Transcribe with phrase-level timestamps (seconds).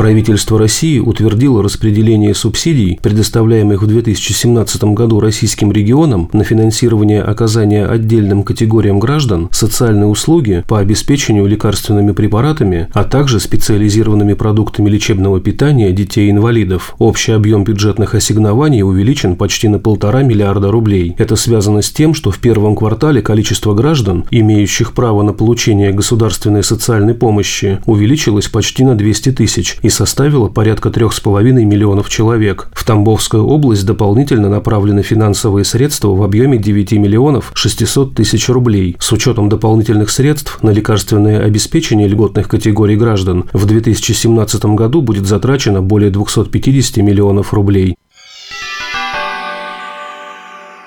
[0.00, 8.42] Правительство России утвердило распределение субсидий, предоставляемых в 2017 году российским регионам на финансирование оказания отдельным
[8.42, 16.94] категориям граждан социальной услуги по обеспечению лекарственными препаратами, а также специализированными продуктами лечебного питания детей-инвалидов.
[16.98, 21.14] Общий объем бюджетных ассигнований увеличен почти на полтора миллиарда рублей.
[21.18, 26.62] Это связано с тем, что в первом квартале количество граждан, имеющих право на получение государственной
[26.62, 32.68] социальной помощи, увеличилось почти на 200 тысяч и составила порядка 3,5 миллионов человек.
[32.72, 38.96] В Тамбовскую область дополнительно направлены финансовые средства в объеме 9 миллионов 600 тысяч рублей.
[38.98, 45.82] С учетом дополнительных средств на лекарственное обеспечение льготных категорий граждан в 2017 году будет затрачено
[45.82, 47.96] более 250 миллионов рублей.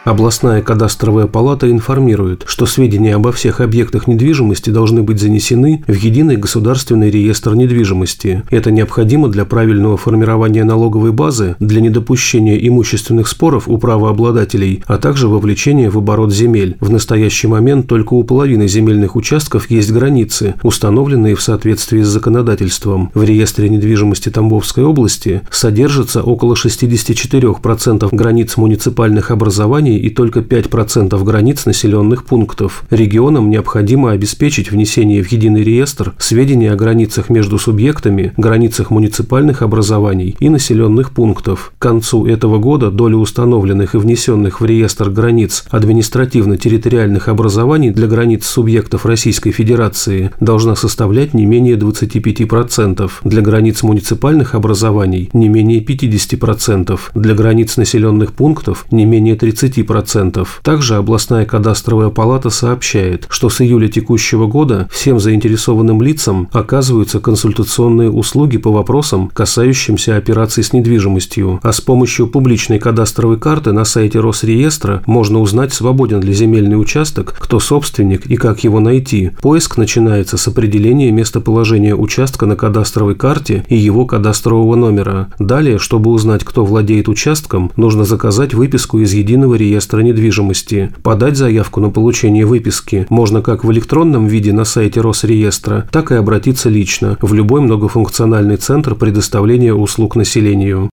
[0.03, 6.35] Областная кадастровая палата информирует, что сведения обо всех объектах недвижимости должны быть занесены в единый
[6.35, 8.43] государственный реестр недвижимости.
[8.49, 15.29] Это необходимо для правильного формирования налоговой базы, для недопущения имущественных споров у правообладателей, а также
[15.29, 16.75] вовлечения в оборот земель.
[16.81, 23.09] В настоящий момент только у половины земельных участков есть границы, установленные в соответствии с законодательством.
[23.13, 31.65] В реестре недвижимости Тамбовской области содержится около 64% границ муниципальных образований и только 5% границ
[31.65, 32.83] населенных пунктов.
[32.89, 40.35] Регионам необходимо обеспечить внесение в единый реестр сведений о границах между субъектами, границах муниципальных образований
[40.39, 41.73] и населенных пунктов.
[41.77, 48.45] К концу этого года доля установленных и внесенных в реестр границ административно-территориальных образований для границ
[48.45, 56.99] субъектов Российской Федерации должна составлять не менее 25%, для границ муниципальных образований не менее 50%,
[57.15, 59.82] для границ населенных пунктов не менее 30%.
[59.83, 60.47] 10%.
[60.61, 68.09] Также областная кадастровая палата сообщает, что с июля текущего года всем заинтересованным лицам оказываются консультационные
[68.09, 74.19] услуги по вопросам, касающимся операций с недвижимостью, а с помощью публичной кадастровой карты на сайте
[74.19, 79.31] Росреестра можно узнать, свободен ли земельный участок, кто собственник и как его найти.
[79.41, 85.29] Поиск начинается с определения местоположения участка на кадастровой карте и его кадастрового номера.
[85.39, 90.91] Далее, чтобы узнать, кто владеет участком, нужно заказать выписку из единого реестра реестра недвижимости.
[91.01, 96.15] Подать заявку на получение выписки можно как в электронном виде на сайте Росреестра, так и
[96.15, 100.89] обратиться лично в любой многофункциональный центр предоставления услуг населению.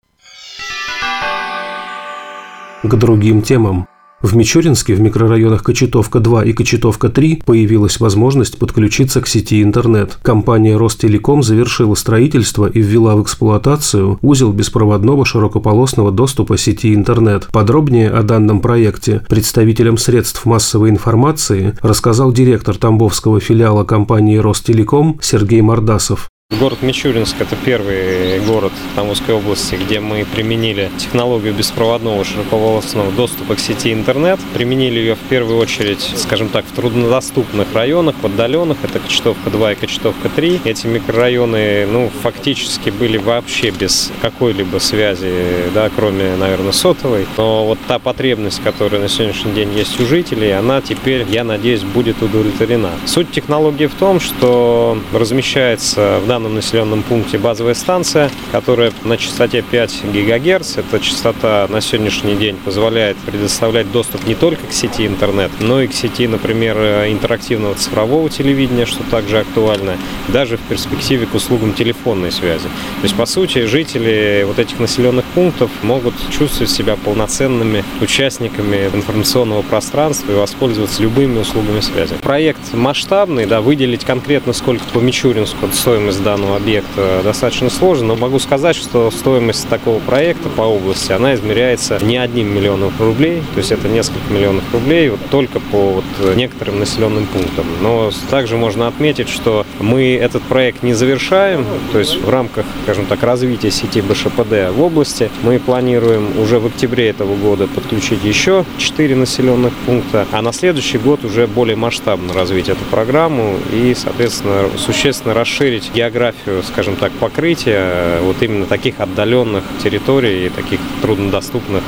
[2.82, 3.88] К другим темам.
[4.26, 10.18] В Мичуринске в микрорайонах Кочетовка-2 и Кочетовка-3 появилась возможность подключиться к сети интернет.
[10.20, 17.46] Компания Ростелеком завершила строительство и ввела в эксплуатацию узел беспроводного широкополосного доступа сети интернет.
[17.52, 25.60] Подробнее о данном проекте представителям средств массовой информации рассказал директор Тамбовского филиала компании Ростелеком Сергей
[25.60, 26.28] Мордасов.
[26.52, 33.58] Город Мичуринск– это первый город Тамбовской области, где мы применили технологию беспроводного широкополосного доступа к
[33.58, 34.38] сети интернет.
[34.54, 38.78] Применили ее в первую очередь, скажем так, в труднодоступных районах, в отдаленных.
[38.84, 40.60] Это Кочетовка 2 и Кочетовка 3.
[40.64, 45.32] Эти микрорайоны, ну, фактически были вообще без какой-либо связи,
[45.74, 47.26] да, кроме, наверное, сотовой.
[47.36, 51.82] Но вот та потребность, которая на сегодняшний день есть у жителей, она теперь, я надеюсь,
[51.82, 52.92] будет удовлетворена.
[53.04, 59.62] Суть технологии в том, что размещается в данном населенном пункте базовая станция, которая на частоте
[59.62, 60.78] 5 ГГц.
[60.78, 65.86] Эта частота на сегодняшний день позволяет предоставлять доступ не только к сети интернет, но и
[65.86, 66.76] к сети, например,
[67.08, 69.96] интерактивного цифрового телевидения, что также актуально,
[70.28, 72.64] даже в перспективе к услугам телефонной связи.
[72.64, 79.62] То есть, по сути, жители вот этих населенных пунктов могут чувствовать себя полноценными участниками информационного
[79.62, 82.14] пространства и воспользоваться любыми услугами связи.
[82.22, 88.40] Проект масштабный, да, выделить конкретно сколько по Мичуринску стоимость данного объекта достаточно сложно, но могу
[88.40, 93.70] сказать, что стоимость такого проекта по области, она измеряется не одним миллионом рублей, то есть
[93.70, 97.64] это несколько миллионов рублей вот только по вот некоторым населенным пунктам.
[97.80, 103.06] Но также можно отметить, что мы этот проект не завершаем, то есть в рамках, скажем
[103.06, 108.64] так, развития сети БШПД в области мы планируем уже в октябре этого года подключить еще
[108.78, 114.68] 4 населенных пункта, а на следующий год уже более масштабно развить эту программу и, соответственно,
[114.76, 120.80] существенно расширить географию географию, скажем так, покрытия э, вот именно таких отдаленных территорий и таких
[121.02, 121.82] труднодоступных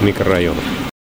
[0.00, 0.62] микрорайонов.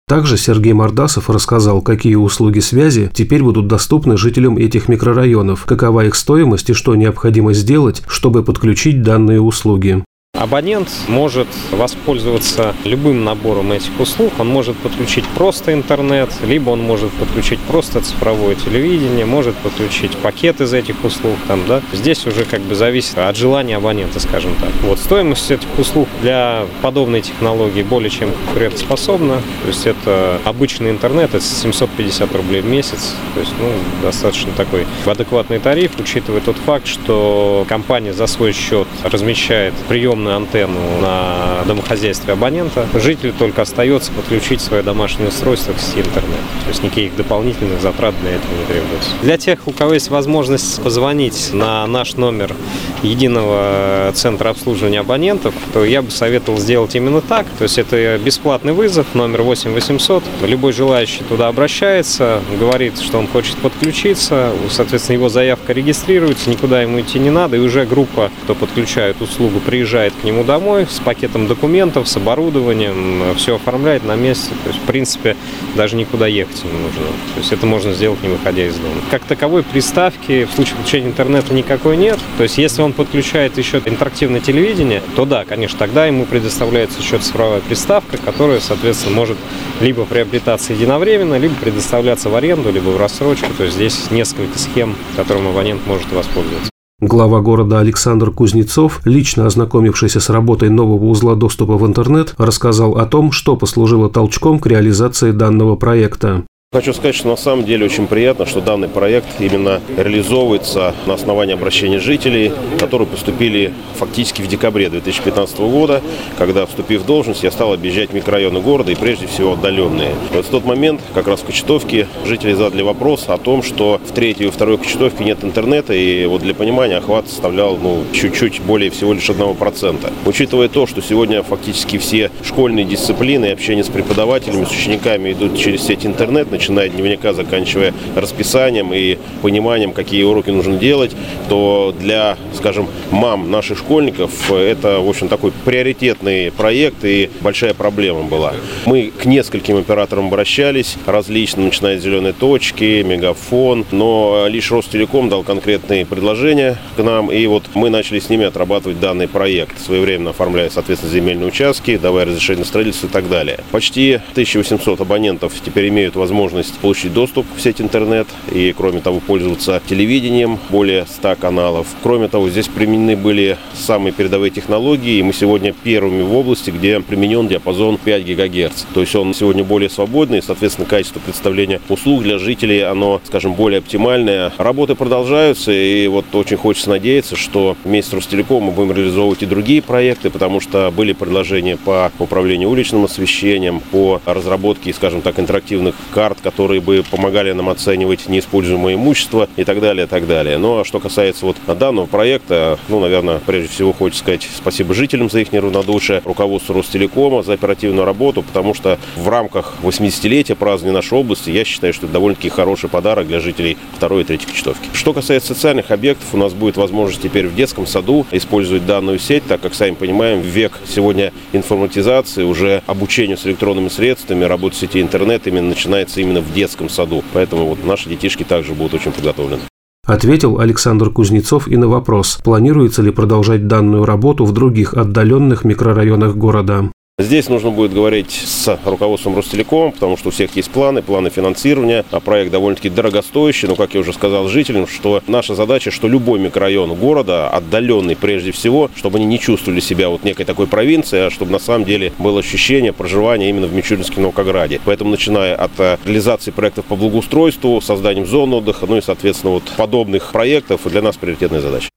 [0.06, 6.14] Также Сергей Мордасов рассказал, какие услуги связи теперь будут доступны жителям этих микрорайонов, какова их
[6.14, 10.05] стоимость и что необходимо сделать, чтобы подключить данные услуги.
[10.43, 14.32] Абонент может воспользоваться любым набором этих услуг.
[14.38, 20.62] Он может подключить просто интернет, либо он может подключить просто цифровое телевидение, может подключить пакет
[20.62, 21.37] из этих услуг.
[21.49, 21.82] Там, да.
[21.93, 24.70] Здесь уже как бы зависит от желания абонента, скажем так.
[24.82, 29.37] Вот стоимость этих услуг для подобной технологии более чем конкурентоспособна.
[29.62, 33.14] То есть это обычный интернет, это 750 рублей в месяц.
[33.34, 33.70] То есть ну,
[34.02, 40.37] достаточно такой адекватный тариф, учитывая тот факт, что компания за свой счет размещает прием огромную
[40.37, 46.40] антенну на домохозяйстве абонента, жителю только остается подключить свое домашнее устройство к сети интернет.
[46.64, 49.11] То есть никаких дополнительных затрат для этого не требуется.
[49.23, 52.55] Для тех, у кого есть возможность позвонить на наш номер
[53.02, 57.46] единого центра обслуживания абонентов, то я бы советовал сделать именно так.
[57.58, 60.25] То есть это бесплатный вызов, номер 8 800.
[60.43, 67.00] Любой желающий туда обращается, говорит, что он хочет подключиться, соответственно, его заявка регистрируется, никуда ему
[67.00, 70.99] идти не надо, и уже группа, кто подключает услугу, приезжает приезжает к нему домой с
[71.00, 74.50] пакетом документов, с оборудованием, все оформляет на месте.
[74.64, 75.37] То есть, в принципе,
[75.75, 77.03] даже никуда ехать не нужно.
[77.35, 78.94] То есть это можно сделать, не выходя из дома.
[79.11, 82.19] Как таковой приставки в случае подключения интернета никакой нет.
[82.37, 87.19] То есть если он подключает еще интерактивное телевидение, то да, конечно, тогда ему предоставляется еще
[87.19, 89.38] цифровая приставка, которая, соответственно, может
[89.81, 93.53] либо приобретаться единовременно, либо предоставляться в аренду, либо в рассрочку.
[93.56, 96.72] То есть здесь несколько схем, которым абонент может воспользоваться.
[97.03, 103.07] Глава города Александр Кузнецов, лично ознакомившийся с работой нового узла доступа в интернет, рассказал о
[103.07, 106.45] том, что послужило толчком к реализации данного проекта.
[106.75, 111.53] Хочу сказать, что на самом деле очень приятно, что данный проект именно реализовывается на основании
[111.53, 116.01] обращений жителей, которые поступили фактически в декабре 2015 года,
[116.39, 120.15] когда, вступив в должность, я стал объезжать микрорайоны города и прежде всего отдаленные.
[120.33, 124.13] Вот в тот момент, как раз в Кочетовке, жители задали вопрос о том, что в
[124.13, 128.91] третьей и второй Кочетовке нет интернета, и вот для понимания охват составлял ну, чуть-чуть более
[128.91, 130.11] всего лишь 1%.
[130.25, 135.83] Учитывая то, что сегодня фактически все школьные дисциплины общение с преподавателями, с учениками идут через
[135.83, 141.11] сеть интернет, начиная от дневника, заканчивая расписанием и пониманием, какие уроки нужно делать,
[141.49, 148.23] то для, скажем, мам наших школьников это, в общем, такой приоритетный проект и большая проблема
[148.23, 148.55] была.
[148.87, 155.43] Мы к нескольким операторам обращались, различным, начиная с «Зеленой точки», «Мегафон», но лишь Ростелеком дал
[155.43, 160.70] конкретные предложения к нам, и вот мы начали с ними отрабатывать данный проект, своевременно оформляя,
[160.70, 163.58] соответственно, земельные участки, давая разрешение на строительство и так далее.
[163.73, 169.21] Почти 1800 абонентов теперь имеют возможность возможность получить доступ в сеть интернет и, кроме того,
[169.21, 171.87] пользоваться телевидением, более 100 каналов.
[172.03, 177.01] Кроме того, здесь применены были самые передовые технологии, и мы сегодня первыми в области, где
[177.01, 178.85] применен диапазон 5 ГГц.
[178.93, 183.55] То есть он сегодня более свободный, и, соответственно, качество представления услуг для жителей, оно, скажем,
[183.55, 184.53] более оптимальное.
[184.59, 189.47] Работы продолжаются, и вот очень хочется надеяться, что вместе с Ростелеком мы будем реализовывать и
[189.47, 195.95] другие проекты, потому что были предложения по управлению уличным освещением, по разработке, скажем так, интерактивных
[196.13, 200.58] карт которые бы помогали нам оценивать неиспользуемое имущество и так далее, и так далее.
[200.58, 205.31] Ну, а что касается вот данного проекта, ну, наверное, прежде всего хочется сказать спасибо жителям
[205.31, 211.19] за их неравнодушие, руководству Ростелекома за оперативную работу, потому что в рамках 80-летия празднования нашей
[211.19, 214.88] области я считаю, что это довольно-таки хороший подарок для жителей второй и третьей Кочетовки.
[214.93, 219.44] Что касается социальных объектов, у нас будет возможность теперь в детском саду использовать данную сеть,
[219.46, 225.46] так как, сами понимаем, век сегодня информатизации, уже обучению с электронными средствами, работа сети интернет
[225.46, 227.22] именно начинается именно в детском саду.
[227.32, 229.62] Поэтому вот наши детишки также будут очень подготовлены.
[230.05, 236.34] Ответил Александр Кузнецов и на вопрос, планируется ли продолжать данную работу в других отдаленных микрорайонах
[236.34, 236.91] города.
[237.22, 242.05] Здесь нужно будет говорить с руководством Ростелеком, потому что у всех есть планы, планы финансирования,
[242.10, 246.41] а проект довольно-таки дорогостоящий, но, как я уже сказал жителям, что наша задача, что любой
[246.41, 251.31] микрорайон города, отдаленный прежде всего, чтобы они не чувствовали себя вот некой такой провинцией, а
[251.31, 254.81] чтобы на самом деле было ощущение проживания именно в Мичуринске Новокограде.
[254.84, 259.62] Поэтому, начиная от э, реализации проектов по благоустройству, созданием зон отдыха, ну и, соответственно, вот
[259.76, 261.88] подобных проектов для нас приоритетная задача.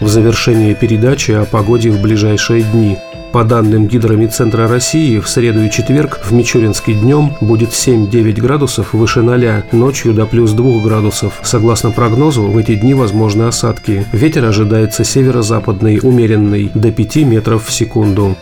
[0.00, 2.98] В завершении передачи о погоде в ближайшие дни.
[3.32, 9.22] По данным Гидромедцентра России, в среду и четверг в Мичуринске днем будет 7-9 градусов выше
[9.22, 11.38] 0, ночью до плюс 2 градусов.
[11.42, 14.04] Согласно прогнозу, в эти дни возможны осадки.
[14.12, 18.36] Ветер ожидается северо-западный, умеренный, до 5 метров в секунду.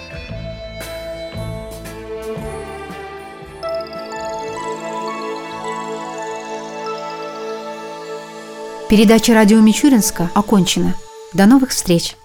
[8.89, 10.95] Передача радио Мичуринска окончена.
[11.33, 12.18] До новых встреч!